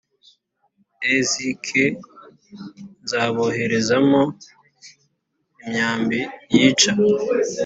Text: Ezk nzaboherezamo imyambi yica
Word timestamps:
Ezk 1.15 1.65
nzaboherezamo 3.03 4.21
imyambi 5.63 6.19
yica 6.53 6.91